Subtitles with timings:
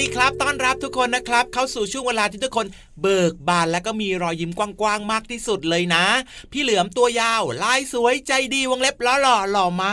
[0.00, 2.66] ดีครับ ต้อนรับทุกคนนะครับ เข้าสู่ช่วงเวลาที่ทุกคน
[3.02, 6.06] เบิกบานและก็มีรอยยิ้มกว้างๆมากที่สุดเลยนะ
[6.52, 9.86] พี่เหลือมตัวยาว ลายสวยใจดีวงเล็บล้อหล่อหล่อม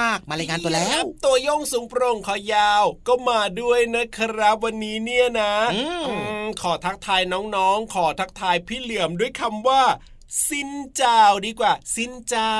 [0.00, 9.82] าก มารายงานตัวแล้ว ตัวโยงสูงโปร่งคอยาว ก็มาด้วยนะครับ วันนี้เนี่ยนะอืมอืมขอทักทายน้องๆ ขอทักทายพี่เหลือมด้วยคำว่า
[10.48, 12.56] สินเจ้าดีกว่า สินเจ้า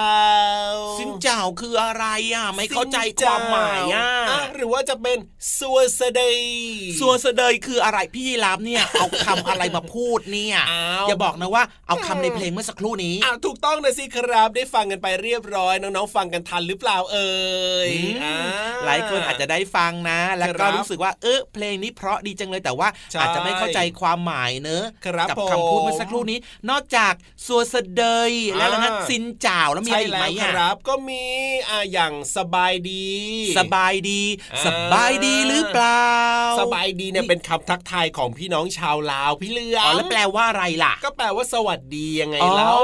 [0.98, 5.18] สินเจ้าคืออะไรอะ ไม่เข้าใจความหมายอะอะหรือว่าจะเป็น
[5.58, 17.32] สัวสเดย์สัวเสดยคืออะไรพี่ยีรับเนี่ย เอาคำอะไรมาพูดเนี่ยอ้าวอย่าบอกนะว่าเอาคำในเพลงเมื่อสักครู่นี้อะถูกต้องนะสิครับได้ฟังกันไปเรียบร้อยน้องๆฟังกันทันหรือเปล่าเอ่
[17.88, 18.32] ยอืมอ่
[18.84, 26.38] หลายคนอาจจะได้ฟังนะ แล้วคก็รับรู้สึกว่าเออเพลงนี้เพราะดีจังเลยแต่ว่าใช่อาจจะไม่เข้าใจความหมายเนอะครับกัผมคำพูดเมื่อสักครู่นี้
[26.70, 27.12] นอกจาก
[27.46, 31.24] สัวเสดยแล้วนะอ่าซินจ่าวแล้วมีอะไรใช่อีกแล้ไหมวคอะรับ ก็มี
[31.68, 33.08] อ่าอย่างสบายดี
[33.58, 34.22] สบายดี
[34.54, 36.08] อ่าสบายดีหรือเปล่า
[36.60, 42.80] สบายดีเนี่ยเป็นคำทักทายของพี่น้องชาวลาวพี่เหลืออ๋อมแล้วแปลว่าอะไรล่ะ ก็แปลว่าสวัสดียังไงอ๋อแล้ว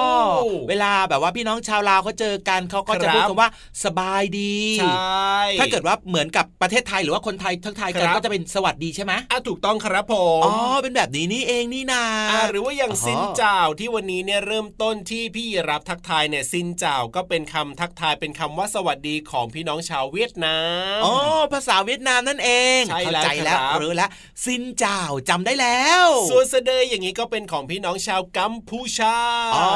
[0.69, 3.50] เวลาแบบว่าพี่น้องชาวลาวเขาเจอกันเขาก็จะครับพูดกันว่า
[3.85, 20.57] สบายดีใช่ถ้าเกิดว่าเหมือนกับประเทศไทยหรือว่าคนไทยทักทายกันครับก็จะเป็นสวัสดีใช่ไหมอะถูกต้องครับผมอ๋อเป็นแบบนี้นี่เองนี่นาอ่าหรือว่าอย่างอ๋อซินเจ้าที่วันนี้เนี่ยเริ่มมต้นที่พี่รับทักทายเนี่ยซินเจ้าก็เป็นคำทักทายเป็นคำว่าสวัสดีของพี่น้องชาวเวียดนา
[20.99, 21.15] มอ๋อ
[21.53, 24.11] ภาษาเวียดนามนั่นเองใช่เข้าแล้วใจแล้วครับหรือแล้ว
[24.45, 29.17] ซินเจ้าจำได้แล้วส่วนเสดยอย่างนี้ก็เป็นของพี่น้องชาวกัมพูชา
[29.57, 29.69] อ๋อ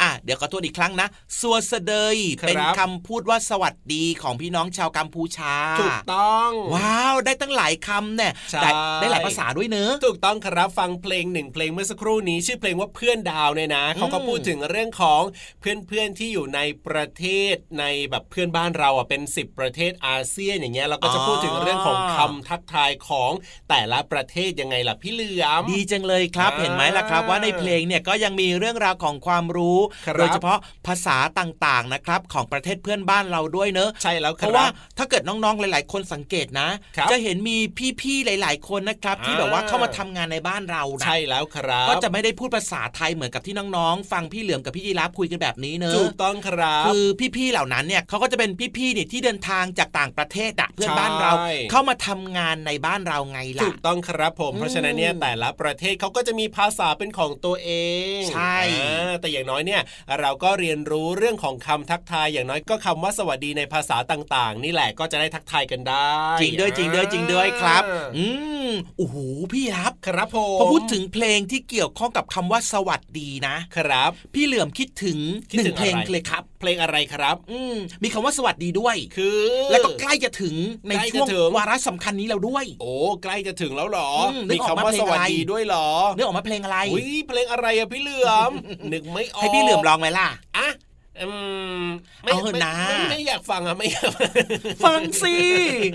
[0.00, 1.08] อะเดี๋ยวขอตัวอีกครั้งนะ
[1.40, 8.70] สัวเสดยครับเป็นคำพูดว่าสวัสดีของพี่น้องชาวกัมพูชาถูกต้อง ว้าวได้ตั้งหลายคำเนี่ยใช่ได้
[9.00, 15.22] ได้หลายภาษาด้วยเนอะถูกต้องครับฟังเพลงหนึ่งเพลงเมื่อสักครู่นี้ชื่อเพลงว่าเพื่อนดาวเนี่ยนะเขาก็พูดถึงเรื่องของ
[15.60, 23.32] เพื่อนๆที่อยู่ในประเทศในแบบเพื่อนบ้านเราอะเป็น 10 ประเทศอาเซียนอย่างเงี้ยเราก็จะอ๋อพูดถึงเรื่องของคำทักทายของ
[23.68, 34.66] แต่ละประเทศยังไงล่ะพี่เหลือมดีจังเลยครับอ่าเห็นไหมล่ะครับ ว่าในเพลงเนี่ยก็ยังมีเรื่องราวของความรู้ครับโดยเฉพาะภาษาต่างๆนะครับของประเทศเพื่อนบ้านเราด้วยเนอะใช่แล้วเพครัราะบว่า
[34.98, 37.58] ถ้าเกิดน้องๆหลาย ๆ คนสังเกตนะครับจะเห็นมี
[38.00, 47.06] พี่ๆหลาย ๆ คนนะครับที่อ่าแบบว่าเข้ามาทำงานในบ้านเรานะใช่แล้วครับก็จะไม่ได้พูดภาษาไทยเหมือนกับที่น้องๆฟังพี่เหลือมกับพี่ยีราฟคุยกันแบบนี้เนอะถูกต้องครับคือ
[47.36, 51.32] พี่ๆเหล่านั้นเนี่ยเขาก็จะเป็นพี่ๆเนี่ยที่เดินทางจากต่างประเทศอะเพื่อนใช่บ้านเรา
[51.70, 57.70] เข้ามาทำงานในบ้านเราไงล่ะถูกต้องครับผมเพราะฉะนั้นเนี่ยแต่ละประเทศเขาก็จะมีภาษาเป็นของตัวเอ
[58.18, 59.82] งใช่อ่าแต่อย่างน้อยเนี่ย
[60.20, 68.26] เราก็เรียนรู้เรื่องของคำทักทายอย่างน้อยก็คำว่าสวัสดีในภาษาต่างๆ นี่แหละก็จะได้ทักทายกันได้ จริงด้วยจริงด้วยจริงด้วยครับอ่าอื
[68.68, 69.16] มโอ้โห
[69.52, 75.18] พี่รับครับผมพอพูดถึงเพลงที่เกี่ยวข้องกับคำว่าสวัสดีนะครับ พี่เหลือมคิดถึง
[75.50, 79.38] คิดหนึ่ถึงงเพลงอะไรเลยครับ เพลงอะไรครับ อืมมีคำว่าสวัสดีด้วย คือ
[79.70, 80.54] แล้วก็ใกล้จะถึง
[80.88, 82.92] ในใกล้จะช่วงถึงวาระสำคัญนี้แล้วด้วย โอ้
[83.22, 88.50] ใกล้จะถึงแล้วเหรออืมนึมีกออกคำมาว่าเพลสงวัสอะไรดีด้วยเหรอนึกออกมาเพลงอะไรอุ้ยเพลงอะไรอะพี่เหลือม
[88.92, 90.28] นึกไม่ออกให้พี่เหลือมร้องไหมล่ะ
[90.58, 90.68] อะ
[91.22, 91.28] อื
[91.82, 91.84] ม
[92.22, 94.12] ไม่เอาเถอะไม่นะไม่ไม่อยากฟังอะไม่อยาก
[94.84, 95.34] ฟังสิ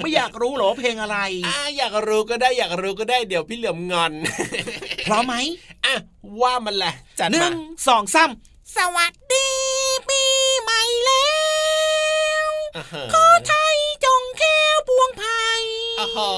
[0.04, 4.12] ไม่อยากรู้เหรอว่าเพลงอะไรอะอยากรู้ก็ได้อยากรู้ก็ได้เดี๋ยวพี่เหลือมงอน
[5.06, 5.36] พร้อมไหม
[5.70, 5.73] อะ
[6.42, 7.54] ว่ามันแหละจัดหนึ่มาง
[7.88, 8.30] สองสาม
[8.78, 9.50] สวัสดี
[10.10, 10.24] ปี
[10.62, 11.34] ใหม่แล้
[12.48, 15.44] วอ่าฮะขอไทยจงแก้วพวงไผ่
[16.00, 16.30] อ่าฮะ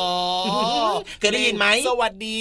[1.19, 2.39] เคยได้ยินไหมสวัสดี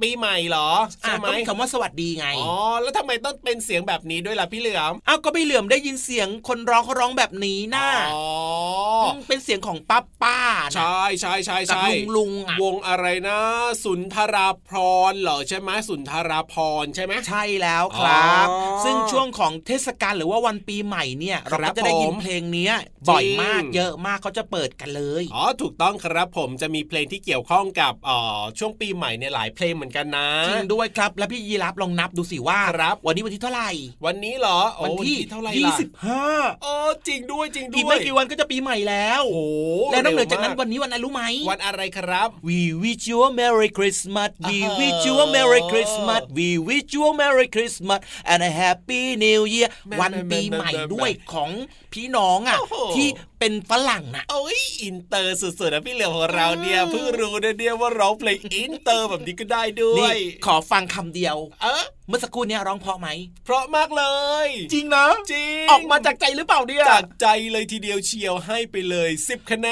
[0.00, 8.22] ปีใหม่เหรออะใช่ไหมก็มีคำว่าสวัสดีไงอ๋อแล้วทำไมต้องเป็นเสียงแบบนี้ด้วยล่ะพี่เหลือมอ้าวก็พี่เหลือมได้ยินเสียงคนร้องเขาร้องแบบนี้น่ะอ๋อ
[9.14, 13.38] มเป็นเสียงของป้าป้าๆนะใช่ใช่ใช่กับใช่ลุงลุงๆอะวงอะไรนะ
[13.84, 14.70] สุนทราพ
[15.10, 22.74] รเหรอใช่ไหมสุนทราพรใช่ไหมใช่แล้วครับอ๋อซึ่งช่วงของเทศกาลหรือว่าวันปีใหม่เนี่ยครัเราบก็จะได้ยินผมเพลงเนี้ย
[23.10, 33.70] บ่อยมากจริงเยอะมากเขาจะเปิดกันเลยอ๋อถูกต้องครับผมจะมีเพลงที่เกี่ยวข้องกับเอ่อช่วงปีใหม่เนี่ยหลายเพลงเหมือนกันนะจริงด้วยครับแล้วพี่ยีรับลองนับดูสิว่าครับวันนี้วันที่เท่าไหร่
[34.06, 36.24] วันนี้เหรอโอ้วันที่เท่าไหร่ยี่ล่ะสิบห้า
[36.64, 36.76] อ๋อ
[37.08, 39.40] จริงด้วยจริงด้วยอีกไม่กี่วันก็จะปีใหม่แล้วโอ้โห
[39.92, 46.88] แล้วนอกเหนือจากนั้นร็วันนี้วันอะไรรู้ไหมวันอะไรครับ We wish you a Merry Christmas We อ่าฮะ wish you a Merry Christmas We wish
[46.94, 48.00] you a Merry Christmas
[48.32, 51.50] and a Happy New Year แม่วันปีใหม่แม่แม่ด้วยของ
[51.92, 53.08] พี่น้องอะโอ้โหที่
[53.44, 60.14] เป็นฝรั่งน่ะโอ้ยอินเตอร์สุดๆนะพี่เหลียวของเราเนี่ยเพิ่งรู้นะเนี่ยว่าร้องเพลงอินเตอร์แบบนี้ก็ได้ด้วยเนี่ย
[60.46, 63.08] ขอฟังคำเดียว เออเมื่อสักครู่เนี้ยร้องเพราะไหม
[63.44, 64.04] เพราะมากเล
[64.46, 69.68] ย จริงนะจริงออกมาจากใจหรือเปล่าเนี่ยจากใจเลยทีเดียวเชียวให้ไปเลย 10 คะแน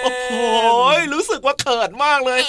[0.00, 0.34] น โอ้โห
[1.14, 2.40] รู้สึกว่าเขินมากเลย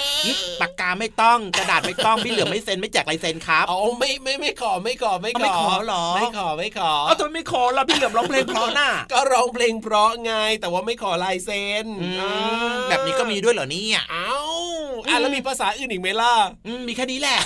[0.60, 12.32] ปากกาไม่ต้องกระดาษไม่ต้องพี่เหลือไม่เซ็นไม่แจกลายเซ็นครับเอาไม่ไม่ไม่ขอไม่ขอไม่ขเอาไม่ขอเหรอไม่ขอไม่ขอเอาทำไมไม่ขอล่ะพี่เหลือมร้องเพลงเพราะน่ะก็ร้องเพลงเพราะไงแต่ว่าไม่ขอลายเซ็นอืมอ่า
[12.88, 14.25] แบบนี้ก็มีด้วยเหรอเนี่ยเอ้า
[15.08, 16.32] อะแล้วมีภาษาอื่นอีกไหมล่ะ
[16.66, 17.38] อืมมีแค่นี้แหละ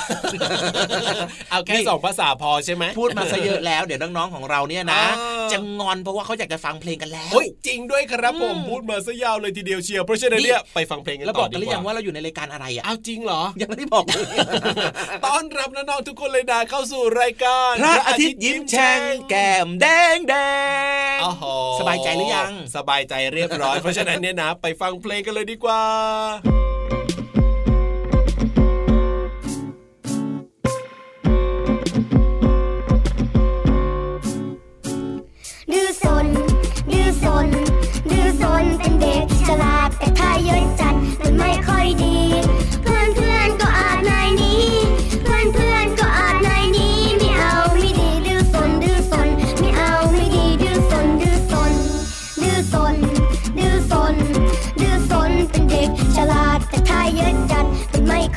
[1.50, 14.24] เอาแค่นี่สองภาษาพอใช่ไหมพูดมาซะเยอะแล้วเดี๋ยวน้องๆของเราเนี่ยนะเออจะงอนเพราะว่าเขาอยากจะฟังเพลงกันแล้วเฮ้ยจริงด้วยครับผมอืมพูดมาซะยาวเลยทีเดียวเชียวเพราะฉะนั้นนี่เนี่ยไปฟังเพลงกันแล้วบต่ออกดีกันหรืกอยังว่าว่าเราอยู่ในรายการอะไรอะเอาจริงเหรอยังไม่ได้บอกเลย
[15.26, 19.86] ต้อนรับน้องๆทุกคนเลยนะเข้าสู่รายการพระอาทิตย์ยิ้มแฉ่งแก้มแด
[20.16, 20.34] งแด
[21.16, 21.44] งโอ้โห
[21.80, 25.82] สบายใจหรือยัง สบายใจเรียบร้อย เพราะฉะนั้นเนี่ยนะ ไปฟังเพลงกันเลยดีกว่า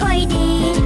[0.03, 0.82] มัน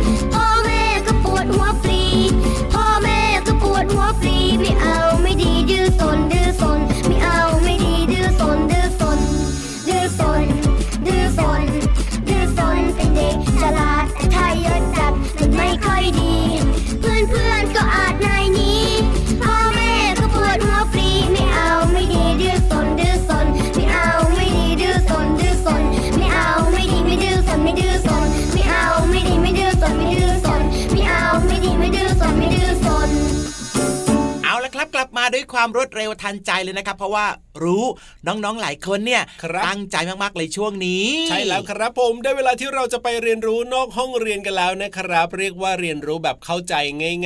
[35.57, 37.25] ความรวดเร็วทันใจเลยนะครับ เพราะว่า
[37.63, 37.83] รู้
[38.27, 46.73] น้องๆหลายคนเนี่ยครับตั้งใจมากๆเลยช่วงนี้ ใช่แล้วครับผมได้เวลาที่เราจะไปเรียนรู้นอกห้องเรียนกันแล้วนะครับ เรียกว่าเรียนรู้แบบเข้าใจ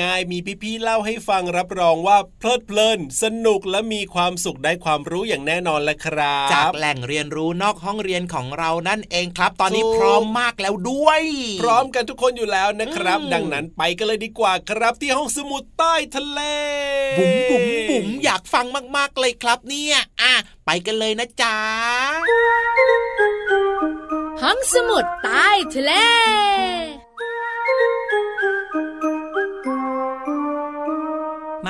[0.02, 11.22] ง่าย ๆ มีพี่ๆเล่าให้ฟังรับรองว่าเพลิดเพลิน สนุกและมีความสุขได้ความรู้อย่างแน่นอนแหละครับ จากแหล่งเรียนรู้นอกห้องเรียนของเรานั่นเองครับ ตอนนี้ถูกพร้อมมากแล้วด้วย
[11.64, 16.40] พร้อมกันทุกคนอยู่แล้วนะครับอืมดังนั้นไปกันเลยดีกว่าครับที่ห้องสมุดใต้ทะเล
[17.18, 18.66] บุ๋มบุ๋มบุ๋มอยากฟัง
[18.98, 20.34] มากๆเลยครับเนี่ยอะ
[20.66, 21.58] ไปกันเลยนะจ๊ะ
[24.42, 25.92] ห้องสมุดใต้ทะเล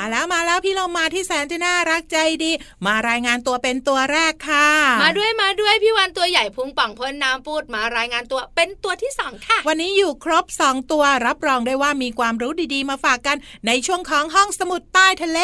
[0.04, 2.52] มาแล้วมาแล้วพี่เรามาที่แสนจะน่ารักใจดี
[2.86, 4.70] มารายงานตัวเป็นตัวแรกค่ะ
[5.04, 15.40] มาด้วยมาด้วยพี่วันตัวใหญ่พุงป่องพ่นน้ำปูดมารายงานตัวเป็นตัวที่สองค่ะ วันนี้อยู่ครบสองตัวรับรองได้ว่ามีความรู้ดีๆ มาฝากกันในช่วงของห้องสมุดใต้ทะเล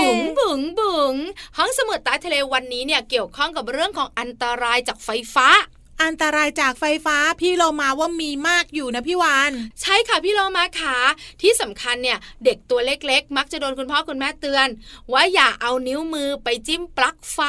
[0.00, 1.14] บุ๋งบุ๋งบุ๋ง
[1.58, 5.48] ห้องสมุดใต้ทะเลวันนี้เนี่ยเกี่ยวข้องกับเรื่องของอันตรายจากไฟฟ้า
[6.02, 10.96] อันตรายจากไฟฟ้าพี่เรามาว่ามีมากอยู่นะพี่วานใช่ค่ะพี่โลมาค่ะ
[11.42, 14.68] ที่สำคัญเนี่ยเด็กตัวเล็กๆ มักจะโดนคุณพ่อคุณแม่เตือน
[15.12, 17.40] ว่าอย่าเอานิ้วมือไปจิ้มปลั๊กไฟ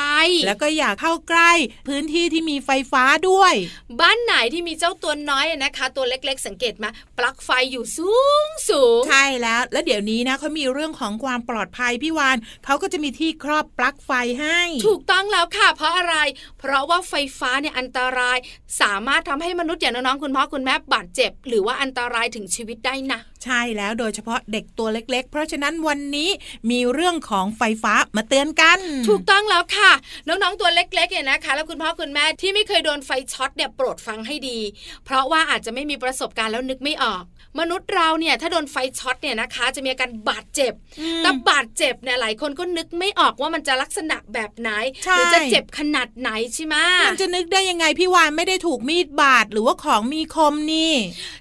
[0.45, 1.51] แล้วก็อย่าเข้าใกล้
[1.87, 3.53] พื้นที่ที่มีไฟฟ้าด้วย
[3.99, 8.13] บ้านไหนที่มีเจ้าตัวน้อยอะนะคะ ตัวเล็กๆ สังเกตมาปลั๊กไฟอยู่สู
[8.45, 16.15] งสูงใช่แล้ว แล้วเดี๋ยวนี้นะเขามีเรื่องของความปลอดภัยพี่วานเขาก็จะมีที่ครอบปลั๊กไฟให้ ถูกต้องแล้วค่ะ เพราะอะไร
[16.59, 18.32] เพราะว่าไฟฟ้าเนี่ยอันตราย
[18.81, 26.29] สามารถทำให้มนุษย์อย่างน้องๆคุณพ่อคุณแม่บาดเจ็บ หรือว่าอันตรายถึงชีวิตได้นะ ใช่แล้วโดยเฉพาะเด็กตัวเล็ก ๆ เพราะฉะนั้นวันนี้
[26.71, 29.91] มีเรื่องของไฟฟ้ามาเตือนกัน ถูกต้องแล้วค่ะ
[30.27, 34.59] น้องๆตัวเล็กๆเนี่ยนะคะ แล้วคุณพ่อคุณแม่ที่ไม่เคยโดนไฟช็อตเนี่ยโปรดฟังให้ดี
[35.05, 37.23] เพราะว่าอาจจะไม่มีประสบการณ์แล้วนึกไม่ออก
[37.59, 44.69] มนุษย์เราเนี่ยถ้าโดนไฟช็อตเนี่ยนะคะ จะมีอาการบาดเจ็บอืมแต่บาดเจ็บเนี่ยหลายคนก็นึกไม่ออกว่ามันจะลักษณะแบบไหน
[45.05, 50.93] ใช่หรืจะเจ็บขนาดไหนใช่ไหมมันจะนึกได้ยังไงพี่วานไม่ได้ถูกมีดบาดหรือว่าของมีคมนี่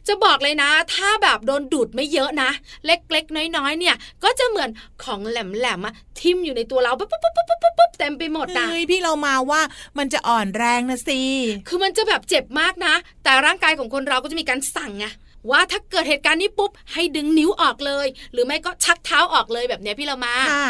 [0.09, 2.51] จะบอกเลยนะ ถ้าแบบโดนดูดไม่เยอะนะ
[2.87, 4.71] เล็กๆ น้อยๆ เนี่ย ก็จะเหมือน
[5.05, 9.61] ของแหลมๆอะทิ่มอยู่ในตัวเราปุ๊บปุ๊บปุ๊บปุ๊บปุ๊บปุ๊บเต็มไปหมดนะเฮ้ยพี่เรามาว่า
[9.99, 11.21] มันจะอ่อนแรงนะสิ
[11.69, 12.95] คือมันจะแบบเจ็บมากนะ
[13.25, 15.07] แต่ร่างกายของคนเราก็จะมีการสั่งไง
[15.51, 20.69] ว่าถ้าเกิดเหตุการณ์นี้ปุ๊บให้ดึงนิ้วออกเลย หรือไม่ก็ชักเท้าออกเลยแบบเนี้ยพี่เรามาค่ะ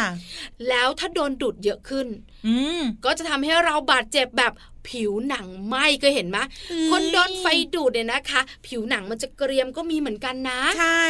[0.69, 2.07] แล้วถ้าโดนดูดเยอะขึ้น
[2.47, 4.53] อืมก็จะทำให้เราบาดเจ็บแบบ
[4.89, 6.37] ผิวหนังไหมเคยเห็นไหม
[6.67, 11.05] เฮ้ยคนโดนไฟดูดเนี่ยนะคะ ผิวหนังมันจะเกรียมก็มีเหมือนกันนะใช่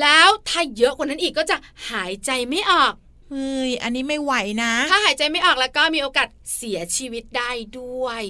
[0.00, 1.56] แล้วถ้าเยอะกว่านั้นอีกก็จะ
[1.90, 2.94] หายใจไม่ออก
[3.30, 8.22] เฮ้ยอันนี้ไม่ไหวนะ ถ้าหายใจไม่ออกแล้วก็มีโอกาสเสียชีวิตได้ด้วย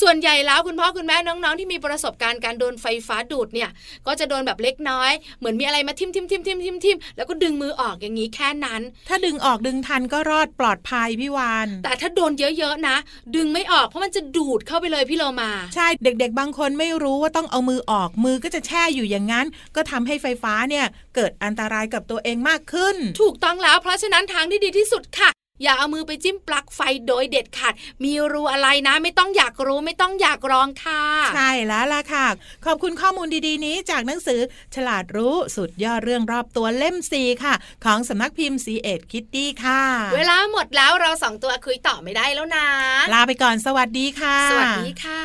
[0.00, 3.70] ส่วนใหญ่แล้วคุณพ่อคุณแม่น้องๆ ที่มีประสบการณ์การโดนไฟฟ้าดูดเนี่ย
[4.06, 12.96] ก็จะโดนแบบเล็กน้อย เหมือนมีอะไรมาทิ่มทิ่มทิ่มทิ่มทิ่มทิ่มแล้วก็ดึงมือออกอย่างนี้แค่นั้น ถ้าดึงออกดึงทันก็รอดปลอดภัยพี่วาน แต่ถ้าโดนเยอะๆนะ
[13.36, 31.02] ดึงไม่ออกเพราะมันจะดูดเข้าไปเลยพี่โลมา ใช่เด็ก ๆ บางคนไม่รู้ว่าต้องเอามือออกมือก็จะแช่อยู่อย่างนั้น ก็ทำให้ไฟฟ้าเนี่ยเกิดอันตรายกับตัวเองมากขึ้น ถูกต้องแล้วเพราะฉะนั้นทางที่ดีที่สุดค่ะ อย่าเอามือไปจิ้มปลั๊กไฟโดยเด็ดขาด มีรูอะไรนะ ไม่ต้องอยากรู้ไม่ต้องอยากร้องค่ะ
[31.34, 32.26] ใช่แล้วล่ะค่ะ
[32.64, 34.40] ขอบคุณข้อมูลดีๆ นี้จากหนังสือ
[34.74, 39.82] ฉลาดรู้สุดยอดเรื่องรอบตัวเล่มสีค่ะ ของสำนักพิมพ์สีเอ็ดคิตตี้ค่ะ
[40.14, 42.66] เวลาหมดแล้วเราสองตัวคุยต่อไม่ได้แล้วนะ
[43.12, 45.24] ลาไปก่อนสวัสดีค่ะ สวัสดีค่ะ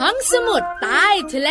[0.00, 1.50] ห้องสมุดใต้ทะเล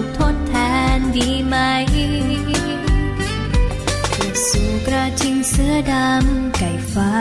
[1.17, 1.55] ดีไหม
[4.15, 7.13] กระสูกระทิงเสือดำไก่ฟ้า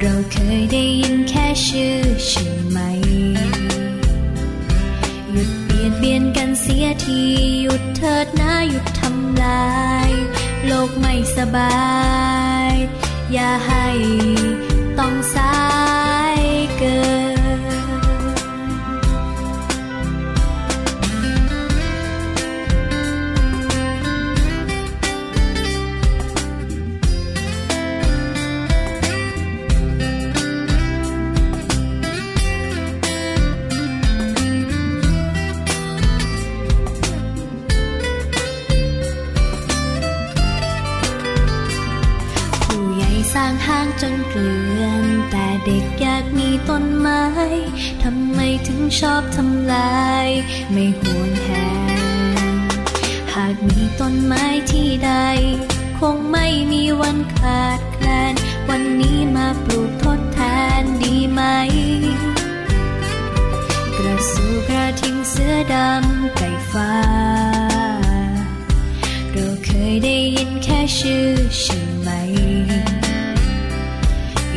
[0.00, 2.78] เราเคยได้ยินแค่ชื่อใช่ไหม
[5.30, 7.22] หยุดเบียดเบียนกันเสียที
[7.62, 9.70] หยุดเถิดนะหยุดทำลา
[10.08, 10.10] ย
[10.66, 11.78] โลกไม่สบา
[12.70, 12.74] ย
[13.32, 13.86] อย่าให้
[14.98, 15.58] ต้องสา
[16.38, 16.40] ย
[16.78, 17.19] เกิน
[48.02, 50.28] ทำไมถึงชอบทำลาย
[50.72, 51.48] ไม่ห่วงแห
[51.92, 52.56] น
[53.34, 55.12] หากมีต้นไม้ที่ใด
[56.00, 58.34] คงไม่มีวันขาดแคลน
[58.68, 60.40] วันนี้มาปลูกทดแท
[60.80, 61.42] นดีไหม
[63.96, 66.94] กระสูกระทิงเสื้อดำไก่ฟ้า
[69.32, 71.28] เราเคยได้ยินแค่ชื่อ
[71.60, 72.08] ใช่ไหม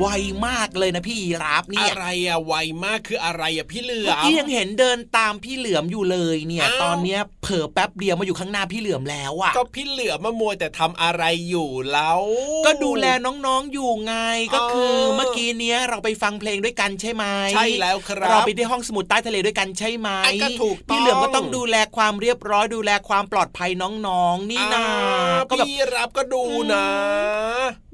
[0.00, 0.08] ไว
[0.48, 12.20] มากเลยนะพี่ยีรับเนี่ยอะไรอะไวมากคืออะไรอะพี่เหลือเมื่อมกี้ยังเห็นเดินตามพี่เหลือมอยู่เลยเนี่ยอ้าวตอนเนี้ยเผ ลอแป๊บเดียวมาอยู่ข้างหน้าพี่เหลือมแล้วอะก็พี่เหลือมมามัวแต่ทำอะไรอยู่แล้ว
[12.66, 13.06] ก็ดูแล
[13.46, 14.14] น้องๆอยู่ไง
[14.54, 23.70] ก็คือเออเมื่อกี้เนี้ยเราไปฟังเพลงด้วยกันใช่ไหมใช่แล้วครับเราไปที่ห้องสมุดใต้ทะเลด้วยกันใช่ไหมอะก็ถูกต้องพี่เหลือมก็ต้องดูแลความเรียบร้อยดูแลความปลอดภัย
[24.06, 26.86] น้องๆนี่นาอ่าก็แบบพี่รับก็ดูนะ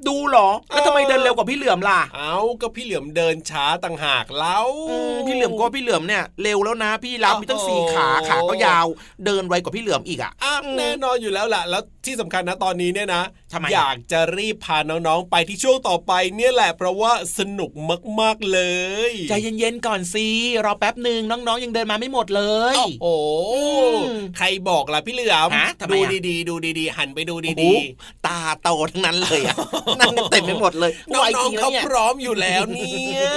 [0.07, 8.87] ดูเหรอแล้วทำไมเดินเร็วกว่าพี่เหลือมล่ะเอาก็พี่เหลือมเดินช้าต่างหากแล้วอืมพี่เหลือมก็ว่าพี่เหลือมเนี่ยเร็วแล้วนะ พี่รับโอ้โหมีตั้งสี่ขาขาก็ยาว
[9.25, 17.71] เดินไวกว่าพี่เหลือมอีกอะอะแน่นอนอยู่แล้วล่ะ แล้วที่สำคัญนะตอนนี้เนี่ยนะทำไมอยากจะรีบพาน้องๆไปที่ช่วงต่อไปเนี่ยแหละเพราะว่าสนุก
[18.21, 18.59] มากๆเล
[19.09, 20.27] ยใจเย็นๆก่อนสิ
[20.65, 23.07] รอแป๊บหนึ่งน้องๆยังเดินมาไม่หมดเลยโอ้โห
[23.95, 23.97] ม
[24.37, 27.73] ใครบอกล่ะพี่เหลือมฮะทำไมดูอะดีๆ ดูดีๆ หันไปดูโอ้โหดี
[28.27, 29.55] ตาโตทั้งนั้นเลยอะ
[29.99, 33.29] นั่งกันเต็มไปหมดเลยๆไวน้จอริงงๆแล้วเขาเนี่ยพร้อมอยู่แล้วเนี่ย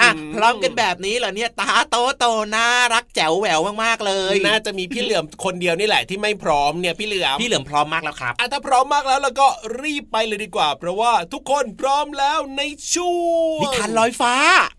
[0.00, 9.46] อะพร้อมกันแบบนี้เหรอเนี่ยตาโตโตน่ารักแจ๋วแหววมากๆเลย น่าจะมีพี่เหลือมคนเดียวนี่แหละที่ไม่พร้อมเนี่ยพี่เหลือมพี่เหลือมพร้อมมากแล้วครับอะถ้าพร้อมมากแล้วแล้วก็
[9.82, 12.62] รีบไปเลยดีกว่า เพราะว่าทุกคนพร้อมแล้วใน
[12.94, 13.16] ช่ว
[13.58, 14.34] งนิทานลอยฟ้า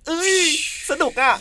[0.08, 0.38] เอ้ย
[0.90, 1.34] สนุกอะ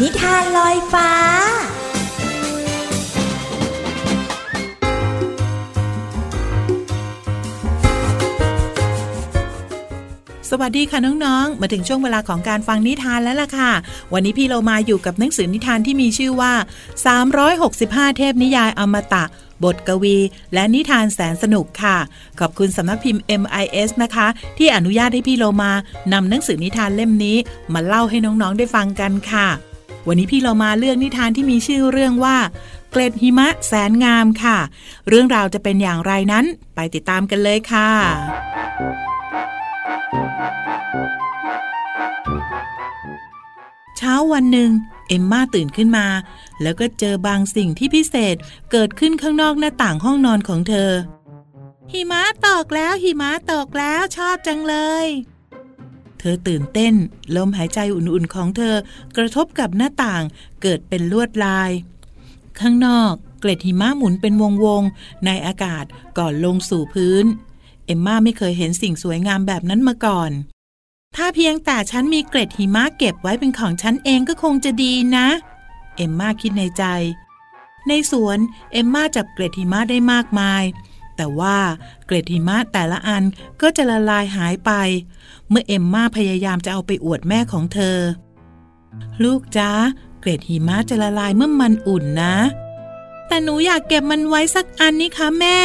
[0.00, 1.10] นิทานลอยฟ้า
[10.52, 13.72] สวัสดีค่ะน้องๆ มาถึงช่วงเวลาของการฟังนิทานแล้วล่ะค่ะ
[14.12, 16.52] วันนี้พี่เรามาอยู่กับหนังสือนิทานที่มีชื่อว่า
[17.36, 19.24] 365 เทพนิยายอมตะ
[19.64, 20.16] บทกวี
[20.54, 21.96] และนิทานแสนสนุกค่ะ
[22.40, 24.26] ขอบคุณสำนักพิมพ์ MIS นะคะ
[24.58, 25.72] ที่อนุญาตให้พี่โลมา
[26.12, 27.36] นำหนังสือนิทานเล่มนี้
[27.72, 29.48] มาเล่าให้น้องๆได้ฟังกันค่ะ
[30.06, 32.36] วันนี้พี่เรามาเลือกนิทานที่มีชื่อเรื่องว่า
[32.90, 34.58] เกล็ดหิมะแสนงามค่ะ
[35.08, 37.90] เรื่องราวจะเป็นอย่างไรนั้น ไปติดตามกันเลยค่ะ
[43.96, 44.70] เช้าวันหนึ่ง
[45.08, 46.06] เอมมาตื่นขึ้นมา
[46.62, 48.36] แล้วก็เจอบางสิ่งที่พิเศษ
[48.70, 50.90] เกิดขึ้นข้างนอกหน้าต่างห้องนอนของเธอ
[51.92, 55.06] หิมะตกแล้วหิมะตกแล้วชอบจังเลย
[56.18, 56.94] เธอตื่นเต้น
[57.36, 58.74] ลมหายใจอุ่นๆของเธอ
[59.16, 60.22] กระทบกับหน้าต่าง
[60.62, 61.70] เกิดเป็นลวดลาย
[62.60, 64.32] ข้างนอก เกล็ดหิมะหมุนเป็น
[64.64, 65.84] วงๆในอากาศ
[66.18, 67.24] ก่อนลงสู่พื้น
[67.90, 70.30] เอมมาไม่เคยเห็นสิ่งสวยงามแบบนั้นมาก่อน
[71.16, 75.26] ถ้าเพียงแต่ฉันมีเกล็ดหิมะเก็บไว้เป็นของฉันเองก็คงจะดีนะ
[75.96, 76.84] เอมมาคิดในใจ
[77.88, 78.38] ในสวน
[78.72, 80.64] เอมมาจับเกล็ดหิมะได้มากมาย
[81.16, 81.58] แต่ว่า
[82.06, 83.22] เกล็ดหิมะแต่ละอัน
[83.60, 84.70] ก็จะละลายหายไป
[85.48, 87.98] เมื่อเอมมาพยายามจะเอาไปอวดแม่ของเธอ
[89.24, 89.70] ลูกจ้า
[90.20, 92.36] เกล็ดหิมะจะละลายเมื่อมันอุ่นนะ
[93.26, 95.58] แต่หนูอยากเก็บมันไว้สักอันนี่คะแม่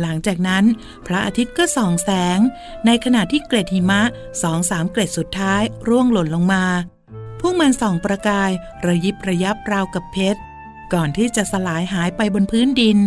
[0.00, 0.64] หลังจากนั้น
[1.06, 2.38] พระอาทิตย์ก็ส่องแสง
[2.86, 4.02] ในขณะที่เกล็ดหิมะ
[4.42, 6.64] สองสามเกล็ดสุดท้ายร่วงหล่นลงมา
[7.40, 8.50] พวกมันส่องประกาย
[8.86, 10.40] ระยิบระยับราวกับเพชร
[10.92, 12.98] ก่อนที่จะสลายหายไปบนพื้นดิน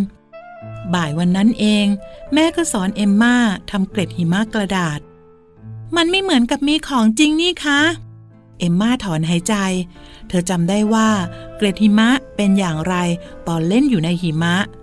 [0.93, 1.85] บ่ายวันนั้นเอง
[2.33, 3.35] แม่ก็สอนเอมม่า
[3.71, 4.99] ทำเกล็ดหิมะกระดาษ
[5.95, 7.81] มันไม่เหมือนกับมีของจริงนี่คะ
[8.59, 9.55] เอมม่าถอนหายใจ
[10.27, 11.09] เธอจำได้ว่า
[11.55, 12.95] เกล็ดหิมะเป็นอย่างไร
[13.47, 14.55] ตอนเล่นอยู่ในหิมะ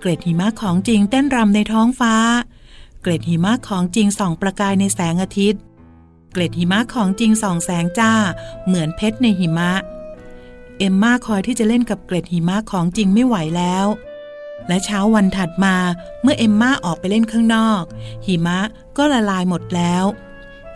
[0.00, 2.14] เกล็ดหิมะของจริงเต้นรำในท้องฟ้า
[3.02, 5.60] เกล็ดหิมะของจริงส่องประกายในแสงอาทิตย์
[6.32, 8.12] เกล็ดหิมะของจริงส่องแสงจ้า
[8.66, 9.70] เหมือนเพชรในหิมะ
[10.78, 13.86] เอมม่าคอยที่จะเล่นกับเกล็ดหิมะของจริงไม่ไหวแล้ว
[14.68, 15.76] และเช้าวันถัดมา
[16.22, 17.82] เมื่อเอมม่าออกไปเล่นข้างนอก
[18.26, 18.58] หิมะ
[18.96, 20.04] ก็ละลายหมดแล้ว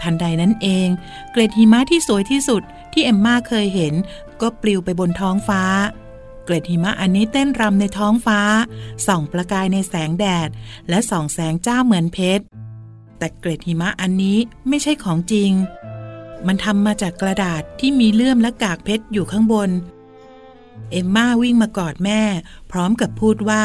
[0.00, 0.88] ทันใดนั้นเอง
[1.32, 3.94] เกล็ดหิมะที่สวยที่สุดที่เอมม่าเคยเห็น
[4.40, 5.62] ก็ปลิวไปบนท้องฟ้า
[6.02, 8.40] เเกล็ดหิมะอันนี้เต้นรำในท้องฟ้า
[9.06, 10.48] ส่องประกายในแสงแดด
[10.88, 12.44] และส่องแสงจ้าเหมือนเพชร
[13.18, 15.50] แต่เกล็ดหิมะอันนี้ไม่ใช่ของจริง
[16.46, 19.70] มันทำมาจากกระดาษที่มีเลื่อมและกากเพชรอยู่ข้างบน
[20.90, 22.20] เอมม่าวิ่งมากอดแม่
[22.70, 23.64] พร้อมกับพูดว่า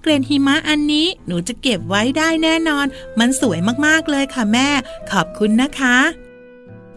[0.00, 2.86] เกล็ดหิมะอันนี้หนูจะเก็บไว้ได้แน่นอน
[3.18, 4.68] มันสวยมากๆเลยค่ะแม่
[5.10, 5.96] ขอบคุณนะคะ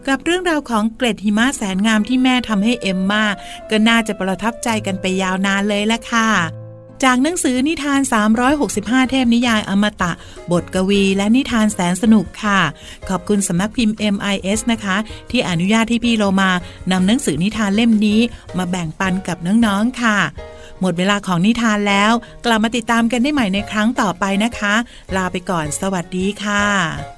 [0.08, 3.24] กับเรื่องราวของเกล็ดหิมะแสนงามที่แม่ทำให้เอมมา
[3.70, 6.28] ก็น่าจะประทับใจกันไปยาวนานเลยละค่ะ
[7.04, 8.00] จากหนังสือนิทาน
[8.56, 10.12] 365 เทพนิยายอมตะ
[10.52, 12.60] บทกวีและนิทานแสนสนุกค่ะ
[13.08, 14.96] ขอบคุณสำนักพิมพ์ MIS นะคะ
[15.30, 16.50] ที่อนุญาตที่พี่โลมา
[16.92, 18.20] นำหนังสือนิทานเล่มนี้
[18.58, 20.18] มาแบ่งปันกับน้องๆค่ะ
[20.80, 22.12] หมดเวลาของนิทานแล้ว
[22.44, 24.74] กลับมาติดตามกันได้ใหม่ในครั้งต่อไปนะคะ
[25.16, 27.17] ลาไปก่อนสวัสดีค่ะ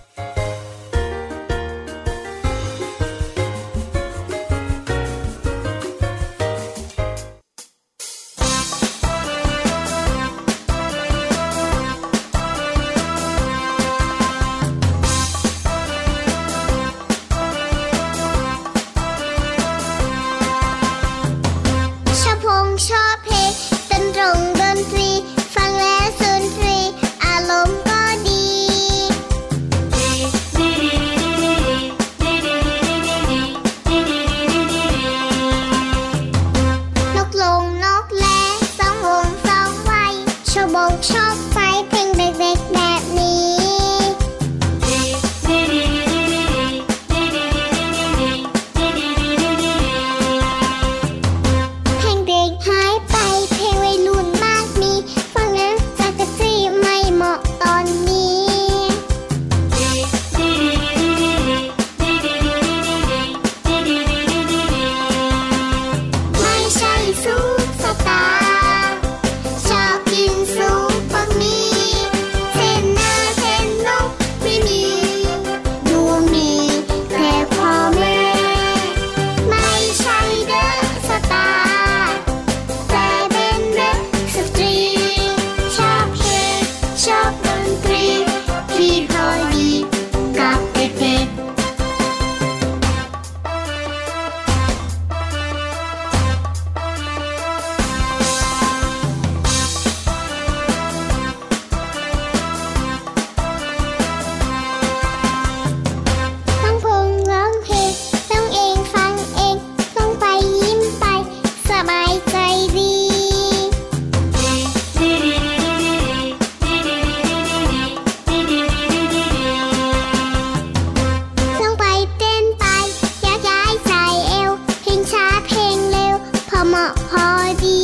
[127.10, 127.26] พอ
[127.64, 127.79] ดี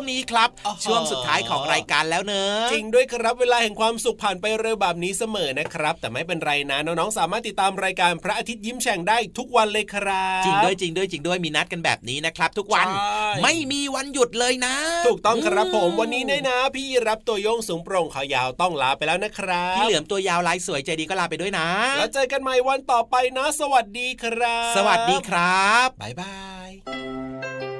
[0.00, 14.74] วงนี้ครับอ๋อช่วงสุดท้ายของรายการแล้วเนอะจริงด้วยครับเวลาแห่งความสุขผ่านไปเร็วแบบนี้เสมอนะครับ แต่ไม่เป็นไรนะน้องๆสามารถติดตามรายการพระอาทิตย์ยิ้มแฉ่งได้ทุกวันเลยครับจริงด้วยจริงด้วยจริงด้วยมีนัดกันแบบนี้นะครับ ทุกวันใช่ไม่มีวันหยุดเลยนะ
[15.06, 26.36] ถูกต้องครับผมวันนี้เนี่ยนะ พี่รับตัวโยงสูงโปร่งขายาวต้องลาไปแล้วนะครับพี่เหลือมตัวยาวลายสวยใจดีก็ลาไปด้วยนะ แล้วเจอกันใหม่วันต่อไปนะ สวัสดีครับ สวัสดีครับบ๊ายบา
[26.68, 27.79] ย